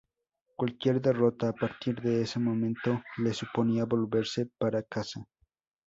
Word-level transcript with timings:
Cualquier 0.55 0.99
derrota 0.99 1.49
a 1.49 1.53
partir 1.53 2.01
de 2.01 2.23
ese 2.23 2.39
momento 2.39 3.03
le 3.17 3.35
suponía 3.35 3.85
volverse 3.85 4.49
para 4.57 4.81
casa. 4.81 5.27